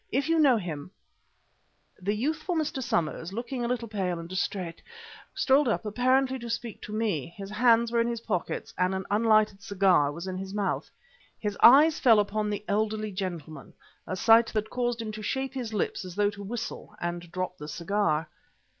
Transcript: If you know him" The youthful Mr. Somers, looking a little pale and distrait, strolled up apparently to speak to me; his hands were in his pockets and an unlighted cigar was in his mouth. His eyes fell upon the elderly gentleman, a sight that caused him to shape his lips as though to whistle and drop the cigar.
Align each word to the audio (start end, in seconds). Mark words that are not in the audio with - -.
If 0.11 0.27
you 0.27 0.39
know 0.39 0.57
him" 0.57 0.89
The 2.01 2.15
youthful 2.15 2.55
Mr. 2.55 2.81
Somers, 2.81 3.31
looking 3.33 3.63
a 3.63 3.67
little 3.67 3.87
pale 3.87 4.17
and 4.17 4.27
distrait, 4.27 4.81
strolled 5.35 5.67
up 5.67 5.85
apparently 5.85 6.39
to 6.39 6.49
speak 6.49 6.81
to 6.81 6.91
me; 6.91 7.27
his 7.37 7.51
hands 7.51 7.91
were 7.91 8.01
in 8.01 8.07
his 8.07 8.21
pockets 8.21 8.73
and 8.79 8.95
an 8.95 9.05
unlighted 9.11 9.61
cigar 9.61 10.11
was 10.11 10.25
in 10.25 10.39
his 10.39 10.55
mouth. 10.55 10.89
His 11.39 11.55
eyes 11.61 11.99
fell 11.99 12.19
upon 12.19 12.49
the 12.49 12.65
elderly 12.67 13.11
gentleman, 13.11 13.73
a 14.07 14.15
sight 14.15 14.47
that 14.53 14.71
caused 14.71 14.99
him 14.99 15.11
to 15.11 15.21
shape 15.21 15.53
his 15.53 15.71
lips 15.71 16.03
as 16.03 16.15
though 16.15 16.31
to 16.31 16.41
whistle 16.41 16.95
and 16.99 17.31
drop 17.31 17.59
the 17.59 17.67
cigar. 17.67 18.27